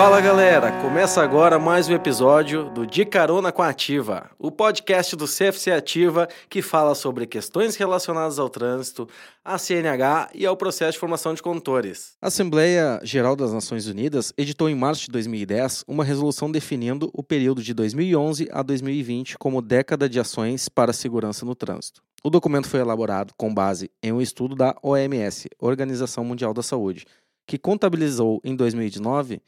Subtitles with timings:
[0.00, 5.14] Fala galera, começa agora mais um episódio do De Carona com a Ativa, o podcast
[5.14, 9.06] do CFC Ativa que fala sobre questões relacionadas ao trânsito,
[9.44, 12.14] à CNH e ao processo de formação de condutores.
[12.22, 17.22] A Assembleia Geral das Nações Unidas editou em março de 2010 uma resolução definindo o
[17.22, 22.00] período de 2011 a 2020 como década de ações para a segurança no trânsito.
[22.24, 27.04] O documento foi elaborado com base em um estudo da OMS, Organização Mundial da Saúde,
[27.46, 29.42] que contabilizou em 2019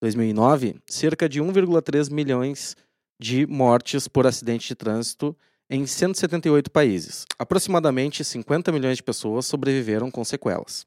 [0.00, 2.76] 2009, cerca de 1,3 milhões
[3.20, 5.36] de mortes por acidente de trânsito
[5.68, 7.26] em 178 países.
[7.38, 10.84] Aproximadamente 50 milhões de pessoas sobreviveram com sequelas.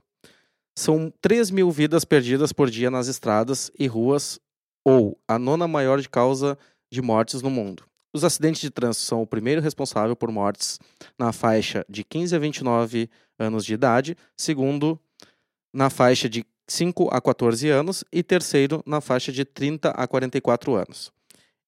[0.77, 4.39] São 3 mil vidas perdidas por dia nas estradas e ruas,
[4.83, 6.57] ou a nona maior de causa
[6.91, 7.83] de mortes no mundo.
[8.13, 10.79] Os acidentes de trânsito são o primeiro responsável por mortes
[11.17, 14.99] na faixa de 15 a 29 anos de idade, segundo
[15.73, 20.75] na faixa de 5 a 14 anos e terceiro na faixa de 30 a 44
[20.75, 21.11] anos.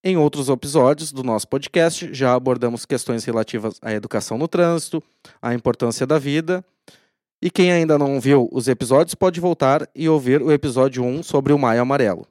[0.03, 5.02] Em outros episódios do nosso podcast, já abordamos questões relativas à educação no trânsito,
[5.41, 6.63] à importância da vida.
[7.41, 11.53] E quem ainda não viu os episódios pode voltar e ouvir o episódio 1 sobre
[11.53, 12.28] o Maio Amarelo.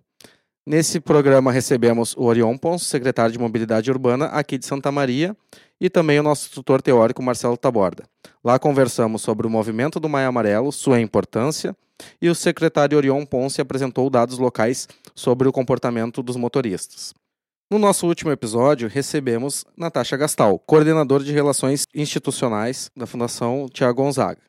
[0.66, 5.36] Nesse programa recebemos o Orion Pons, secretário de Mobilidade Urbana aqui de Santa Maria,
[5.80, 8.04] e também o nosso tutor teórico Marcelo Taborda.
[8.44, 11.74] Lá conversamos sobre o movimento do Maio Amarelo, sua importância,
[12.20, 17.14] e o secretário Orion Ponce apresentou dados locais sobre o comportamento dos motoristas.
[17.70, 24.42] No nosso último episódio, recebemos Natasha Gastal, coordenadora de Relações Institucionais da Fundação Tiago Gonzaga,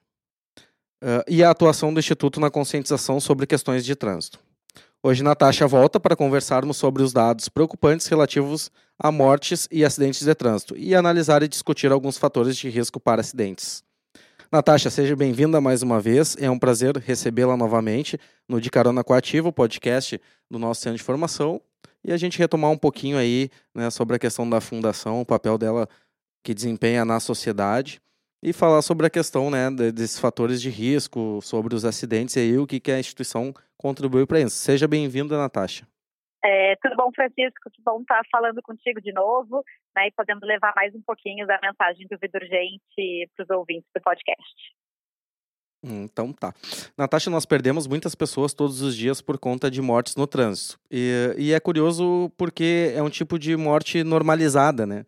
[1.02, 4.40] uh, e a atuação do Instituto na conscientização sobre questões de trânsito.
[5.02, 10.34] Hoje, Natasha volta para conversarmos sobre os dados preocupantes relativos a mortes e acidentes de
[10.36, 13.84] trânsito e analisar e discutir alguns fatores de risco para acidentes.
[14.54, 16.38] Natasha, seja bem-vinda mais uma vez.
[16.40, 21.60] É um prazer recebê-la novamente no De Carona o podcast do nosso Centro de Formação.
[22.06, 25.58] E a gente retomar um pouquinho aí né, sobre a questão da fundação, o papel
[25.58, 25.90] dela
[26.44, 28.00] que desempenha na sociedade
[28.44, 32.56] e falar sobre a questão né, desses fatores de risco, sobre os acidentes e aí
[32.60, 34.56] o que, que a instituição contribuiu para isso.
[34.58, 35.88] Seja bem-vinda, Natasha.
[36.46, 37.70] É, tudo bom, Francisco?
[37.72, 39.64] Tudo bom estar falando contigo de novo
[39.96, 43.90] né, e podendo levar mais um pouquinho da mensagem do Vida Urgente para os ouvintes
[43.96, 44.54] do podcast.
[45.86, 46.54] Então tá.
[46.98, 50.80] Natasha, nós perdemos muitas pessoas todos os dias por conta de mortes no trânsito.
[50.90, 55.06] E, e é curioso porque é um tipo de morte normalizada, né?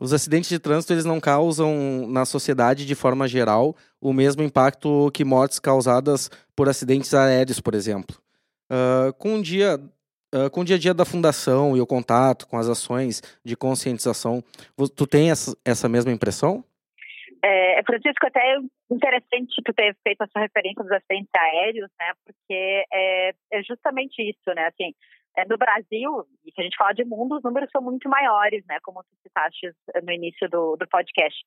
[0.00, 5.10] Os acidentes de trânsito eles não causam na sociedade de forma geral o mesmo impacto
[5.12, 8.16] que mortes causadas por acidentes aéreos, por exemplo.
[8.70, 9.78] Uh, com um dia
[10.32, 13.56] Uh, com o dia a dia da fundação e o contato com as ações de
[13.56, 14.42] conscientização,
[14.96, 16.64] tu tem essa, essa mesma impressão?
[17.42, 18.58] É, Francisco, até é
[18.90, 22.12] interessante tu ter feito essa referência dos acidentes aéreos, né?
[22.24, 24.66] Porque é, é justamente isso, né?
[24.66, 24.94] Assim,
[25.36, 28.64] é, no Brasil, e se a gente fala de mundo, os números são muito maiores,
[28.68, 28.78] né?
[28.82, 31.38] Como tu citaste no início do, do podcast.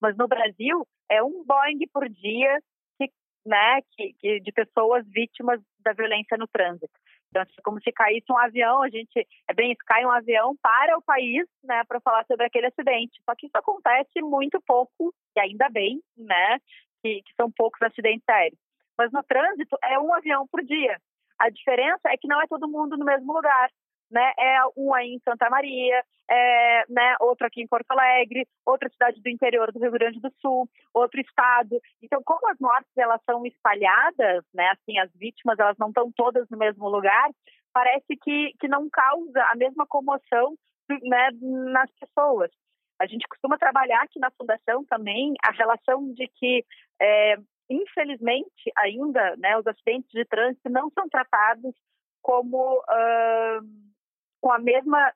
[0.00, 2.58] Mas no Brasil, é um Boeing por dia
[2.98, 3.10] que,
[3.44, 6.92] né, que, que de pessoas vítimas da violência no trânsito.
[7.30, 10.56] Então, é como se caísse um avião, a gente, é bem isso, cai um avião
[10.60, 13.20] para o país, né, para falar sobre aquele acidente.
[13.24, 16.58] Só que isso acontece muito pouco, e ainda bem, né,
[17.02, 18.58] que, que são poucos acidentes aéreos.
[18.98, 21.00] Mas no trânsito é um avião por dia.
[21.38, 23.70] A diferença é que não é todo mundo no mesmo lugar
[24.10, 24.32] né?
[24.38, 24.58] É
[24.94, 27.16] aí em Santa Maria, é, né?
[27.20, 31.20] Outro aqui em Porto Alegre, outra cidade do interior do Rio Grande do Sul, outro
[31.20, 31.80] estado.
[32.02, 34.70] Então, como as mortes elas são espalhadas, né?
[34.70, 37.30] Assim, as vítimas elas não estão todas no mesmo lugar,
[37.72, 40.54] parece que que não causa a mesma comoção,
[41.02, 41.30] né?
[41.40, 42.50] Nas pessoas.
[43.00, 46.64] A gente costuma trabalhar aqui na fundação também a relação de que
[47.00, 47.36] é,
[47.70, 49.56] infelizmente ainda, né?
[49.56, 51.74] Os acidentes de trânsito não são tratados
[52.22, 53.89] como uh,
[54.40, 55.12] com a mesma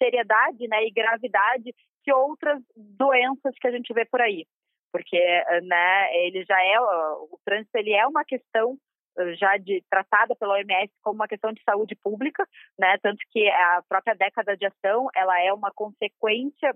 [0.00, 4.46] seriedade né, e gravidade que outras doenças que a gente vê por aí.
[4.92, 5.18] Porque
[5.64, 8.78] né, ele já é, o trânsito ele é uma questão
[9.18, 12.46] eh, já de, tratada pela OMS como uma questão de saúde pública,
[12.78, 12.96] né?
[13.02, 16.74] Tanto que a própria década de ação ela é uma consequência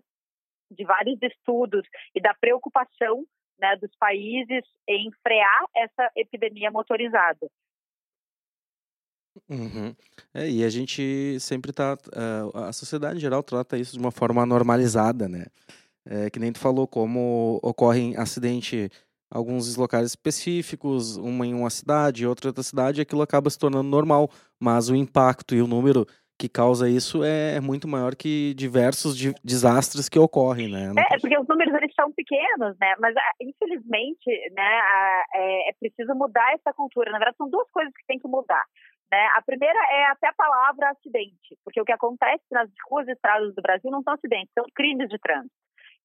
[0.70, 3.24] de vários estudos e da preocupação
[3.58, 7.48] né, dos países em frear essa epidemia motorizada.
[9.48, 9.94] Uhum.
[10.34, 11.94] É, e a gente sempre tá.
[11.94, 15.46] Uh, a sociedade em geral trata isso de uma forma normalizada, né?
[16.04, 18.90] É, que nem tu falou, como ocorrem acidente
[19.30, 23.88] alguns locais específicos, uma em uma cidade, outra em outra cidade, aquilo acaba se tornando
[23.88, 24.30] normal.
[24.60, 26.06] Mas o impacto e o número
[26.38, 30.92] que causa isso é, é muito maior que diversos de, desastres que ocorrem, né?
[30.98, 32.94] É, é, porque os números eles são pequenos, né?
[32.98, 34.80] Mas ah, infelizmente, né,
[35.34, 37.10] é, é preciso mudar essa cultura.
[37.12, 38.64] Na verdade, são duas coisas que tem que mudar.
[39.12, 39.28] Né?
[39.34, 43.54] A primeira é até a palavra acidente, porque o que acontece nas ruas e estradas
[43.54, 45.54] do Brasil não são acidentes, são crimes de trânsito.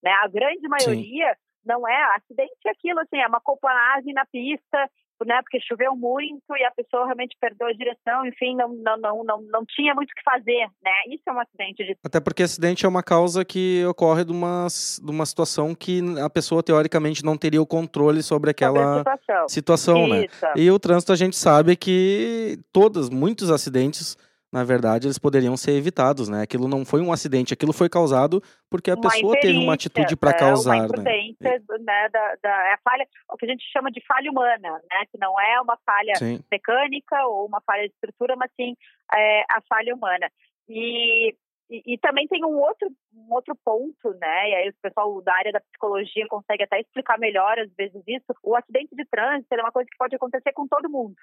[0.03, 0.12] Né?
[0.12, 1.46] A grande maioria Sim.
[1.67, 4.89] Não é acidente, é aquilo assim, é uma copanagem na pista,
[5.25, 9.23] né, porque choveu muito e a pessoa realmente perdeu a direção, enfim, não, não, não,
[9.23, 10.91] não, não tinha muito o que fazer, né?
[11.09, 11.97] Isso é um acidente de...
[12.03, 16.29] Até porque acidente é uma causa que ocorre de uma, de uma situação que a
[16.29, 19.17] pessoa, teoricamente, não teria o controle sobre aquela sobre
[19.47, 20.27] situação, situação né?
[20.55, 24.15] E o trânsito, a gente sabe que todos, muitos acidentes
[24.51, 26.41] na verdade, eles poderiam ser evitados, né?
[26.41, 30.15] Aquilo não foi um acidente, aquilo foi causado porque a uma pessoa teve uma atitude
[30.15, 31.33] para é, causar, uma né?
[31.79, 35.05] né da, da, é a falha, o que a gente chama de falha humana, né?
[35.11, 36.39] Que não é uma falha sim.
[36.49, 38.73] mecânica ou uma falha de estrutura, mas sim
[39.13, 40.29] é, a falha humana.
[40.69, 41.35] E,
[41.69, 44.50] e, e, também tem um outro, um outro ponto, né?
[44.50, 48.33] E aí o pessoal da área da psicologia consegue até explicar melhor às vezes isso.
[48.41, 51.15] O acidente de trânsito é uma coisa que pode acontecer com todo mundo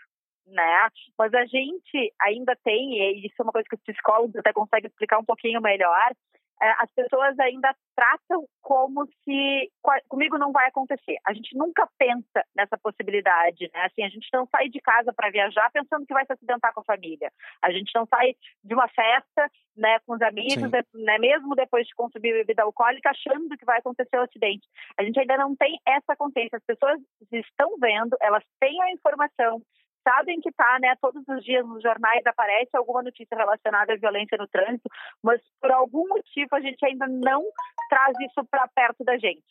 [0.47, 0.89] né?
[1.19, 4.89] Mas a gente ainda tem, e isso é uma coisa que os psicólogos até conseguem
[4.89, 6.13] explicar um pouquinho melhor,
[6.63, 9.71] é, as pessoas ainda tratam como se
[10.09, 11.19] comigo não vai acontecer.
[11.27, 13.83] A gente nunca pensa nessa possibilidade, né?
[13.85, 16.81] Assim, a gente não sai de casa para viajar pensando que vai se acidentar com
[16.81, 17.31] a família.
[17.61, 21.95] A gente não sai de uma festa, né, com os amigos, né, mesmo depois de
[21.95, 24.67] consumir bebida alcoólica, achando que vai acontecer o um acidente.
[24.99, 26.57] A gente ainda não tem essa consciência.
[26.57, 27.01] As pessoas
[27.33, 29.61] estão vendo, elas têm a informação,
[30.05, 34.39] sabem que está, né, todos os dias nos jornais aparece alguma notícia relacionada à violência
[34.39, 34.89] no trânsito,
[35.23, 37.43] mas por algum motivo a gente ainda não
[37.89, 39.43] traz isso para perto da gente.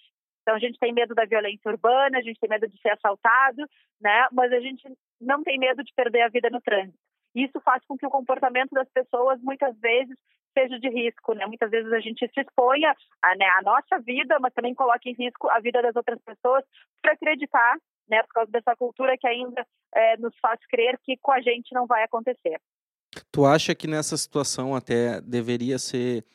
[0.42, 3.68] Então a gente tem medo da violência urbana, a gente tem medo de ser assaltado,
[4.00, 4.84] né, mas a gente
[5.20, 6.98] não tem medo de perder a vida no trânsito.
[7.36, 10.16] Isso faz com que o comportamento das pessoas muitas vezes
[10.54, 11.48] seja de risco, né?
[11.48, 15.14] Muitas vezes a gente se exponha a, né, a nossa vida, mas também coloca em
[15.14, 16.64] risco a vida das outras pessoas
[17.02, 17.76] para acreditar
[18.10, 21.74] né, por causa dessa cultura que ainda é, nos faz crer que com a gente
[21.74, 22.60] não vai acontecer.
[23.32, 26.26] Tu acha que nessa situação até deveria ser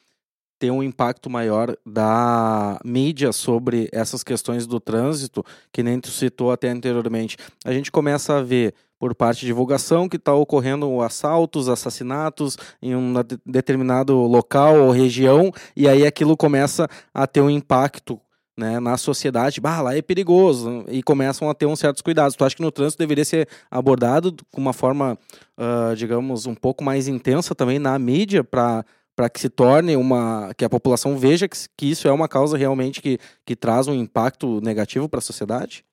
[0.59, 6.51] ter um impacto maior da mídia sobre essas questões do trânsito, que nem tu citou
[6.51, 7.37] até anteriormente.
[7.65, 12.97] A gente começa a ver por parte de divulgação que está ocorrendo assaltos, assassinatos em
[12.97, 13.15] um
[13.47, 18.21] determinado local ou região, e aí aquilo começa a ter um impacto
[18.59, 22.35] né, na sociedade, bah, lá é perigoso, e começam a ter uns certos cuidados.
[22.35, 25.17] Tu acha que no trânsito deveria ser abordado com uma forma,
[25.57, 28.85] uh, digamos, um pouco mais intensa também na mídia, para
[29.17, 30.55] para que se torne uma.
[30.57, 33.95] que a população veja que, que isso é uma causa realmente que, que traz um
[33.95, 35.85] impacto negativo para a sociedade?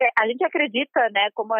[0.00, 1.54] É, a gente acredita, né, como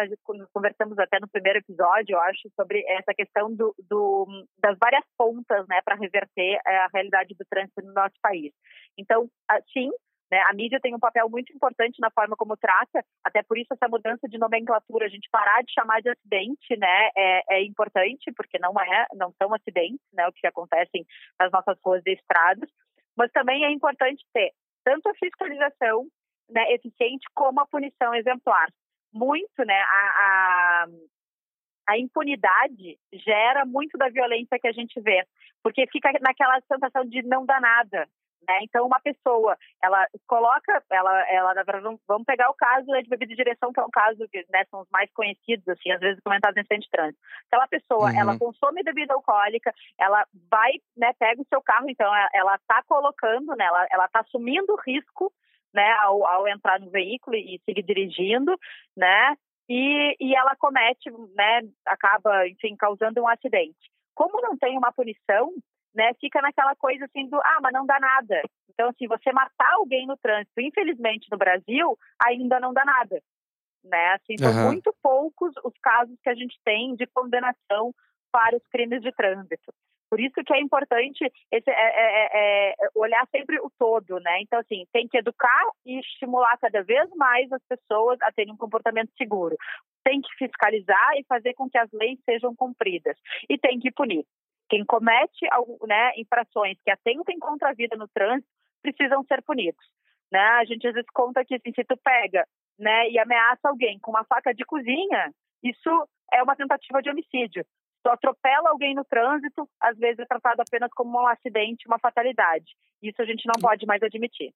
[0.53, 4.25] conversamos até no primeiro episódio, eu acho, sobre essa questão do, do
[4.57, 8.53] das várias pontas, né, para reverter é, a realidade do trânsito no nosso país.
[8.97, 9.29] Então,
[9.73, 9.97] sim, né?
[10.41, 13.87] A mídia tem um papel muito importante na forma como trata, até por isso essa
[13.87, 18.57] mudança de nomenclatura, a gente parar de chamar de acidente, né, é, é importante, porque
[18.59, 21.05] não é, não são acidentes, né, o que acontecem
[21.39, 22.69] nas nossas ruas e estradas,
[23.15, 24.51] mas também é importante ter
[24.83, 26.07] tanto a fiscalização
[26.49, 28.67] né, eficiente como a punição exemplar.
[29.13, 30.85] Muito, né, a, a,
[31.89, 35.23] a impunidade gera muito da violência que a gente vê,
[35.61, 38.07] porque fica naquela sensação de não dar nada,
[38.47, 38.59] né?
[38.61, 41.53] Então, uma pessoa, ela coloca, ela, ela
[42.07, 44.63] vamos pegar o caso né, de bebida de direção, que é um caso que né,
[44.69, 47.19] são os mais conhecidos, assim, às vezes comentados em acidente de trânsito.
[47.47, 48.19] Aquela pessoa, uhum.
[48.19, 53.55] ela consome bebida alcoólica, ela vai, né, pega o seu carro, então ela está colocando,
[53.55, 55.31] né, ela está assumindo risco,
[55.73, 58.55] né, ao, ao entrar no veículo e seguir dirigindo,
[58.95, 59.35] né,
[59.67, 63.91] e, e ela comete, né, acaba, enfim, causando um acidente.
[64.13, 65.51] Como não tem uma punição,
[65.93, 68.41] né, fica naquela coisa assim do, ah, mas não dá nada.
[68.69, 73.21] Então, assim, você matar alguém no trânsito, infelizmente no Brasil, ainda não dá nada.
[73.83, 74.13] Né?
[74.13, 74.67] Assim, são uhum.
[74.71, 77.93] muito poucos os casos que a gente tem de condenação
[78.31, 79.71] para os crimes de trânsito.
[80.09, 84.41] Por isso que é importante esse, é, é, é, é, olhar sempre o todo, né?
[84.41, 88.57] Então, assim, tem que educar e estimular cada vez mais as pessoas a terem um
[88.57, 89.55] comportamento seguro.
[90.03, 93.17] Tem que fiscalizar e fazer com que as leis sejam cumpridas.
[93.49, 94.23] E tem que punir.
[94.69, 95.47] Quem comete
[95.87, 98.47] né, infrações que atentem contra a vida no trânsito
[98.81, 99.85] precisam ser punidos.
[100.31, 100.39] Né?
[100.39, 102.45] A gente às vezes conta que assim, se tu pega
[102.77, 105.31] né, e ameaça alguém com uma faca de cozinha,
[105.63, 107.65] isso é uma tentativa de homicídio.
[108.03, 112.73] Tu atropela alguém no trânsito, às vezes é tratado apenas como um acidente, uma fatalidade.
[113.01, 114.53] Isso a gente não pode mais admitir.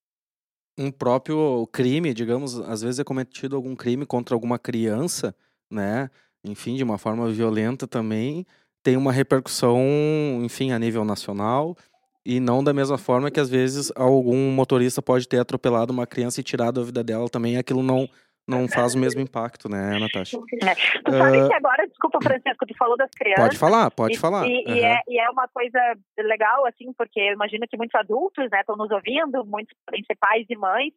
[0.77, 5.35] Um próprio crime, digamos, às vezes é cometido algum crime contra alguma criança,
[5.71, 6.09] né?
[6.43, 8.45] Enfim, de uma forma violenta também
[8.83, 9.79] tem uma repercussão,
[10.43, 11.75] enfim, a nível nacional
[12.25, 16.41] e não da mesma forma que às vezes algum motorista pode ter atropelado uma criança
[16.41, 18.07] e tirado a vida dela também, aquilo não
[18.47, 20.37] não faz o mesmo impacto, né, Natasha?
[20.63, 20.75] É.
[21.03, 21.47] Tu sabe uh...
[21.49, 23.43] que agora, desculpa, Francisco, tu falou das crianças.
[23.43, 24.47] Pode falar, pode e, falar.
[24.47, 24.75] E, uhum.
[24.75, 25.79] e, é, e, é, uma coisa
[26.17, 29.75] legal, assim, porque eu imagino que muitos adultos, né, estão nos ouvindo, muitos
[30.19, 30.93] pais e mães,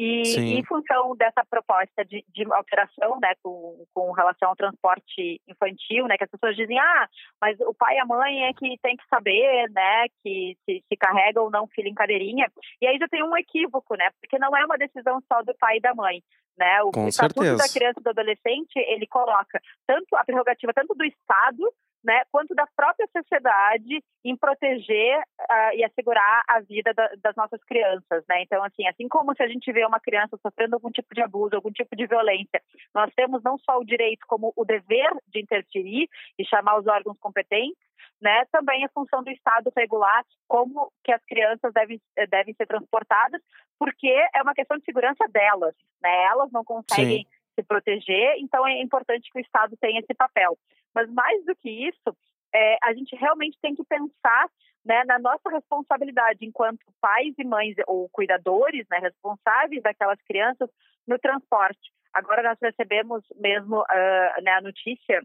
[0.00, 0.54] e Sim.
[0.54, 6.16] em função dessa proposta de, de alteração, né, com, com relação ao transporte infantil, né,
[6.16, 7.06] que as pessoas dizem, ah,
[7.38, 10.96] mas o pai e a mãe é que tem que saber, né, que se, se
[10.96, 12.50] carrega ou não filho em cadeirinha.
[12.80, 15.76] E aí já tem um equívoco, né, porque não é uma decisão só do pai
[15.76, 16.22] e da mãe,
[16.56, 16.82] né.
[16.82, 17.62] O com Estatuto certeza.
[17.62, 21.70] da Criança e do Adolescente, ele coloca tanto a prerrogativa tanto do Estado
[22.02, 27.62] né, quanto da própria sociedade em proteger uh, e assegurar a vida da, das nossas
[27.64, 28.42] crianças, né?
[28.42, 31.54] Então, assim, assim como se a gente vê uma criança sofrendo algum tipo de abuso,
[31.54, 32.62] algum tipo de violência,
[32.94, 37.18] nós temos não só o direito como o dever de interferir e chamar os órgãos
[37.18, 37.90] competentes,
[38.20, 38.44] né?
[38.52, 43.40] Também a função do Estado regular como que as crianças devem, eh, devem ser transportadas,
[43.78, 46.24] porque é uma questão de segurança delas, né?
[46.24, 47.26] Elas não conseguem Sim.
[47.54, 50.58] se proteger, então é importante que o Estado tenha esse papel.
[50.94, 52.16] Mas mais do que isso,
[52.54, 54.48] é, a gente realmente tem que pensar
[54.84, 60.68] né, na nossa responsabilidade enquanto pais e mães ou cuidadores né, responsáveis daquelas crianças
[61.06, 61.92] no transporte.
[62.12, 65.22] Agora nós recebemos mesmo uh, né, a notícia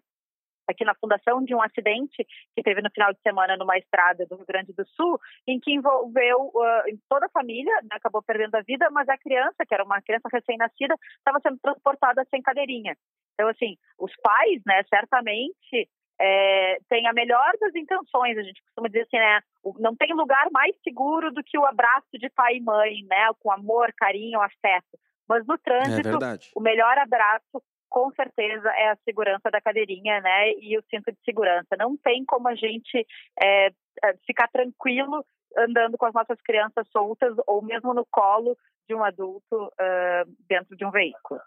[0.67, 4.35] aqui na fundação de um acidente que teve no final de semana numa estrada do
[4.35, 8.61] Rio Grande do Sul, em que envolveu uh, toda a família, né, acabou perdendo a
[8.61, 12.95] vida, mas a criança, que era uma criança recém-nascida, estava sendo transportada sem cadeirinha.
[13.33, 18.37] Então, assim, os pais, né, certamente é, têm a melhor das intenções.
[18.37, 19.41] A gente costuma dizer assim, né,
[19.79, 23.51] não tem lugar mais seguro do que o abraço de pai e mãe, né, com
[23.51, 24.97] amor, carinho, afeto.
[25.27, 27.61] Mas no trânsito, é o melhor abraço,
[27.95, 31.77] com certeza, é a segurança da cadeirinha, né, e o cinto de segurança.
[31.79, 33.07] Não tem como a gente
[33.41, 35.25] é, é ficar tranquilo
[35.57, 40.75] andando com as nossas crianças soltas ou mesmo no colo de um adulto uh, dentro
[40.75, 41.39] de um veículo.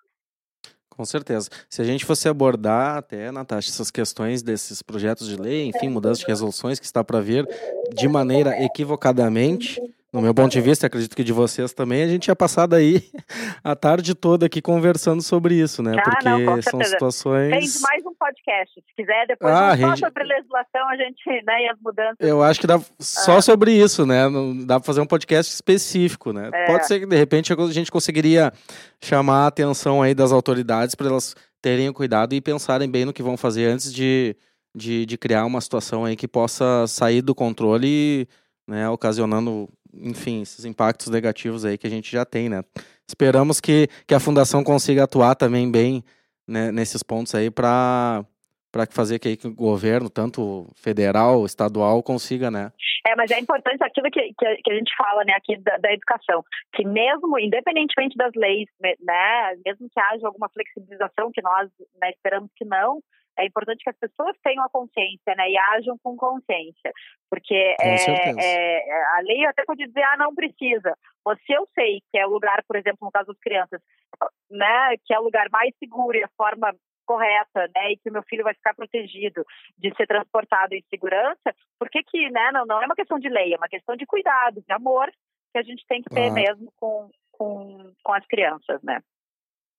[0.89, 1.51] Com certeza.
[1.69, 6.21] Se a gente fosse abordar até, Natasha, essas questões desses projetos de lei, enfim, mudanças
[6.21, 7.47] de resoluções que está para vir
[7.95, 9.79] de maneira equivocadamente,
[10.11, 13.03] no meu ponto de vista, acredito que de vocês também, a gente ia passar daí
[13.63, 15.97] a tarde toda aqui conversando sobre isso, né?
[15.99, 17.51] Ah, Porque não, são situações.
[17.51, 20.01] Tem mais um podcast, se quiser, depois ah, só gente...
[20.01, 22.17] sobre legislação, a gente, né, e as mudanças.
[22.21, 23.43] Eu acho que dá só ah.
[23.43, 24.27] sobre isso, né?
[24.31, 26.49] Não dá para fazer um podcast específico, né?
[26.55, 26.67] É.
[26.67, 28.51] Pode ser que de repente a gente conseguiria
[29.03, 33.23] chamar a atenção aí das autoridades para elas terem cuidado e pensarem bem no que
[33.23, 34.35] vão fazer antes de,
[34.75, 38.27] de, de criar uma situação aí que possa sair do controle,
[38.67, 38.89] né?
[38.89, 39.69] Ocasionando
[40.03, 42.63] enfim, esses impactos negativos aí que a gente já tem, né?
[43.07, 46.05] Esperamos que, que a fundação consiga atuar também bem
[46.47, 48.25] né, nesses pontos aí para
[48.71, 52.71] para fazer que, que, o governo, tanto federal, estadual, consiga, né?
[53.07, 55.91] É, mas é importante aquilo que, que, que a gente fala, né, aqui da, da,
[55.91, 58.95] educação, que mesmo, independentemente das leis, né,
[59.65, 63.01] mesmo que haja alguma flexibilização, que nós né, esperamos que não,
[63.39, 66.93] é importante que as pessoas tenham a consciência, né, e ajam com consciência,
[67.31, 70.95] porque é, é, a lei até pode dizer, ah, não precisa.
[71.25, 73.81] Mas se eu sei que é o lugar, por exemplo, no caso das crianças,
[74.51, 76.75] né, que é o lugar mais seguro e a forma
[77.07, 79.45] correta, né, e que o meu filho vai ficar protegido
[79.79, 83.55] de ser transportado em segurança, por que né, não, não é uma questão de lei,
[83.55, 85.11] é uma questão de cuidado, de amor
[85.53, 89.01] que a gente tem que ter mesmo com, com, com as crianças, né.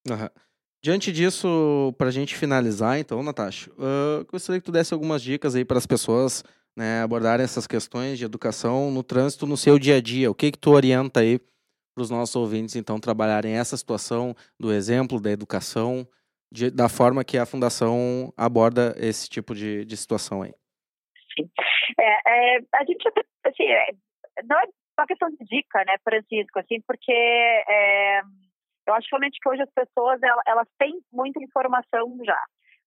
[0.10, 0.49] Uhum.
[0.82, 5.54] Diante disso, para a gente finalizar, então, Natasha, uh, gostaria que tu desse algumas dicas
[5.54, 6.42] aí para as pessoas
[6.76, 10.32] né, abordarem essas questões de educação no trânsito no seu dia a dia.
[10.32, 14.72] O que que tu orienta aí para os nossos ouvintes, então, trabalharem essa situação do
[14.72, 16.08] exemplo da educação,
[16.50, 20.54] de, da forma que a Fundação aborda esse tipo de, de situação aí?
[21.36, 21.50] Sim.
[22.00, 23.06] É, é, a gente,
[23.46, 23.88] assim, é,
[24.46, 24.64] não é
[24.98, 27.12] uma questão de dica, né, Francisco, assim, porque...
[27.12, 28.22] É,
[28.90, 32.42] eu acho realmente que hoje as pessoas elas, elas têm muita informação já.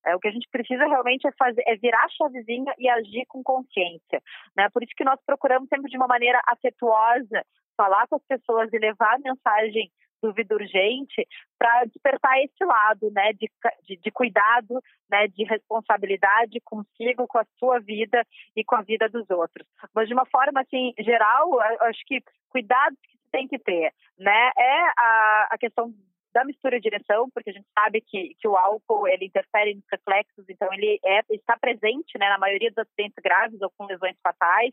[0.05, 3.25] É, o que a gente precisa realmente é fazer é virar a chavezinha e agir
[3.29, 4.21] com consciência,
[4.57, 4.69] né?
[4.71, 7.45] Por isso que nós procuramos sempre de uma maneira afetuosa
[7.77, 9.91] falar com as pessoas e levar a mensagem
[10.21, 11.27] do vida urgente
[11.59, 13.51] para despertar esse lado, né, de,
[13.85, 14.81] de, de, cuidado,
[15.11, 19.67] né, de responsabilidade consigo, com a sua vida e com a vida dos outros.
[19.93, 24.51] Mas de uma forma assim geral, acho que cuidados que tem que ter, né?
[24.57, 25.93] É a, a questão
[26.33, 29.85] da mistura de direção, porque a gente sabe que, que o álcool ele interfere nos
[29.91, 34.17] reflexos, então ele é, está presente né, na maioria dos acidentes graves ou com lesões
[34.23, 34.73] fatais.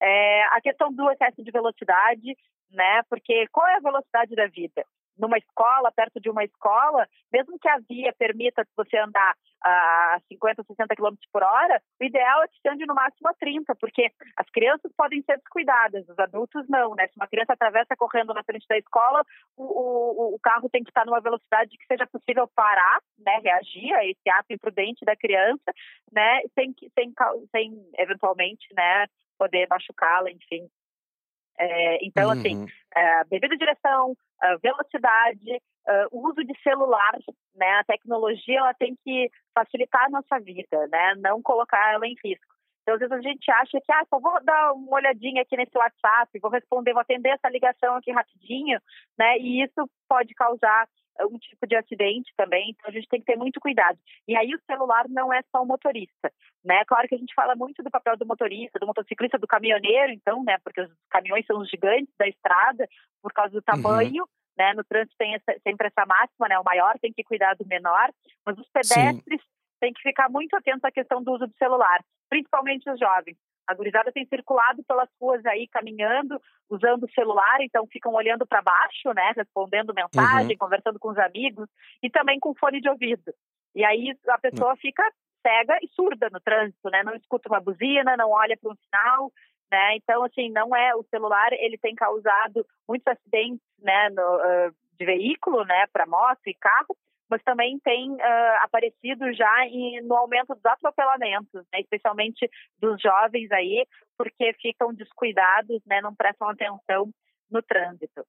[0.00, 2.36] É, a questão do excesso de velocidade,
[2.70, 3.02] né?
[3.08, 4.84] Porque qual é a velocidade da vida?
[5.20, 10.62] Numa escola, perto de uma escola, mesmo que a via permita você andar a 50,
[10.62, 14.10] 60 km por hora, o ideal é que você ande no máximo a 30, porque
[14.36, 17.06] as crianças podem ser descuidadas, os adultos não, né?
[17.08, 19.22] Se uma criança atravessa correndo na frente da escola,
[19.56, 23.38] o, o, o carro tem que estar numa velocidade que seja possível parar, né?
[23.42, 25.72] Reagir a esse ato imprudente da criança,
[26.10, 26.40] né?
[26.54, 27.12] Sem, sem,
[27.50, 29.06] sem eventualmente, né?
[29.38, 30.68] Poder machucá-la, enfim.
[31.58, 32.64] É, então, assim, uhum.
[32.64, 34.14] assim, é, devida direção,
[34.62, 35.60] velocidade,
[36.12, 37.12] o uso de celular,
[37.54, 37.80] né?
[37.80, 41.14] A tecnologia ela tem que facilitar a nossa vida, né?
[41.18, 42.54] Não colocar ela em risco.
[42.82, 45.76] Então, às vezes a gente acha que, ah, só vou dar uma olhadinha aqui nesse
[45.76, 48.80] WhatsApp, vou responder, vou atender essa ligação aqui rapidinho,
[49.18, 49.38] né?
[49.38, 50.88] E isso pode causar
[51.20, 53.98] um tipo de acidente também, então a gente tem que ter muito cuidado.
[54.26, 56.32] E aí o celular não é só o motorista,
[56.64, 56.84] né?
[56.86, 60.42] Claro que a gente fala muito do papel do motorista, do motociclista, do caminhoneiro, então,
[60.44, 60.56] né?
[60.64, 62.88] Porque os caminhões são os gigantes da estrada
[63.22, 63.62] por causa do uhum.
[63.62, 64.28] tamanho, uhum.
[64.58, 64.72] né?
[64.74, 66.58] No trânsito tem essa, sempre essa máxima, né?
[66.58, 68.10] O maior tem que cuidar do menor,
[68.44, 69.48] mas os pedestres Sim.
[69.80, 73.36] têm que ficar muito atentos à questão do uso do celular, principalmente os jovens.
[73.70, 78.60] A gurizada tem circulado pelas ruas aí, caminhando, usando o celular, então ficam olhando para
[78.60, 80.58] baixo, né, respondendo mensagem, uhum.
[80.58, 81.68] conversando com os amigos
[82.02, 83.32] e também com fone de ouvido.
[83.72, 85.04] E aí a pessoa fica
[85.46, 87.04] cega e surda no trânsito, né?
[87.04, 89.32] Não escuta uma buzina, não olha para um sinal,
[89.70, 89.94] né?
[89.94, 95.06] Então, assim, não é o celular, ele tem causado muitos acidentes, né, no, uh, de
[95.06, 96.96] veículo, né, para moto e carro,
[97.30, 103.50] mas também tem uh, aparecido já em, no aumento dos atropelamentos, né, especialmente dos jovens
[103.52, 103.86] aí,
[104.18, 107.08] porque ficam descuidados, né, não prestam atenção
[107.48, 108.26] no trânsito.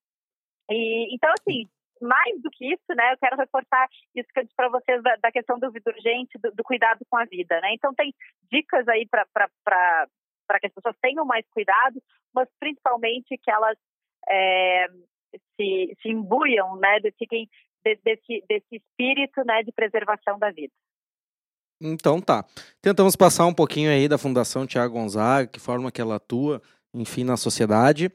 [0.70, 1.68] E, então, assim,
[2.00, 5.16] mais do que isso, né, eu quero reforçar isso que eu disse para vocês da,
[5.16, 7.74] da, questão do vida urgente, do, do, cuidado com a vida, né?
[7.74, 8.14] Então, tem
[8.50, 12.00] dicas aí para que as pessoas tenham mais cuidado,
[12.34, 13.76] mas principalmente que elas
[14.28, 14.86] é,
[15.56, 17.48] se, se imbuiam, né, fiquem
[17.84, 20.72] desse, desse espírito né, de preservação da vida.
[21.80, 22.44] Então tá.
[22.80, 26.62] Tentamos passar um pouquinho aí da Fundação Tiago Gonzaga, que forma que ela atua,
[26.94, 28.10] enfim, na sociedade.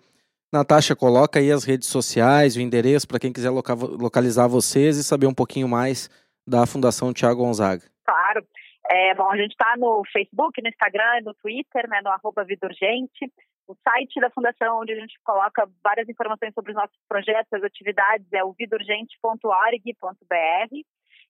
[0.53, 5.27] Natasha, coloca aí as redes sociais, o endereço para quem quiser localizar vocês e saber
[5.27, 6.09] um pouquinho mais
[6.47, 7.83] da Fundação Tiago Gonzaga.
[8.05, 8.45] Claro.
[8.89, 12.67] É, bom, a gente está no Facebook, no Instagram, no Twitter, né, no arroba Vida
[12.67, 13.29] Urgente
[13.67, 17.63] o site da Fundação, onde a gente coloca várias informações sobre os nossos projetos, as
[17.63, 20.75] atividades, é o vidurgente.org.br.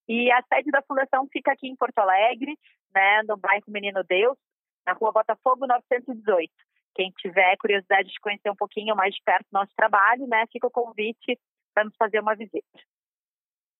[0.07, 2.57] E a sede da Fundação fica aqui em Porto Alegre,
[2.93, 4.37] né, no bairro Menino Deus,
[4.85, 6.51] na rua Botafogo 918.
[6.95, 10.67] Quem tiver curiosidade de conhecer um pouquinho mais de perto do nosso trabalho, né, fica
[10.67, 11.37] o convite
[11.73, 12.65] para nos fazer uma visita.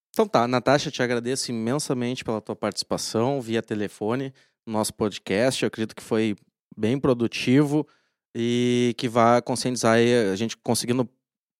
[0.09, 4.33] Então tá, Natasha, te agradeço imensamente pela tua participação via telefone
[4.65, 5.63] no nosso podcast.
[5.63, 6.35] Eu acredito que foi
[6.75, 7.87] bem produtivo
[8.35, 9.97] e que vai conscientizar
[10.31, 11.07] a gente conseguindo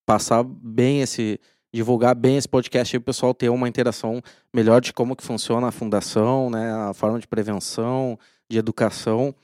[0.06, 1.40] passar bem esse
[1.74, 4.22] divulgar bem esse podcast e o pessoal ter uma interação
[4.54, 8.18] melhor de como que funciona a fundação, né, a forma de prevenção,
[8.50, 9.36] de educação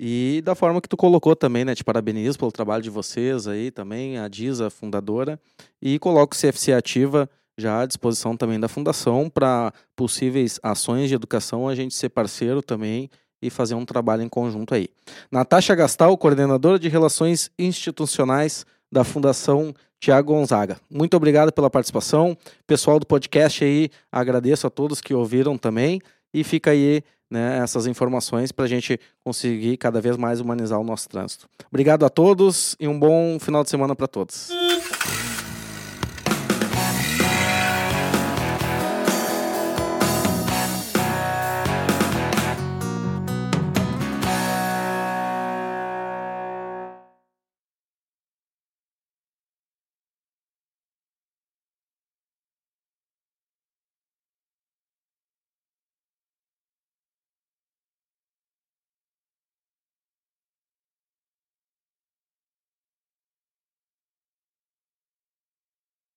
[0.00, 3.70] e da forma que tu colocou também, né, te parabenizo pelo trabalho de vocês aí
[3.70, 5.40] também, a Disa, fundadora,
[5.80, 11.14] e coloco o CFC Ativa já à disposição também da fundação para possíveis ações de
[11.14, 14.88] educação, a gente ser parceiro também e fazer um trabalho em conjunto aí.
[15.30, 20.78] Natasha Gastal, coordenadora de Relações Institucionais da Fundação Tiago Gonzaga.
[20.90, 22.36] Muito obrigado pela participação.
[22.66, 26.00] Pessoal do podcast aí, agradeço a todos que ouviram também
[26.32, 30.84] e fica aí né, essas informações para a gente conseguir cada vez mais humanizar o
[30.84, 31.48] nosso trânsito.
[31.68, 34.48] Obrigado a todos e um bom final de semana para todos.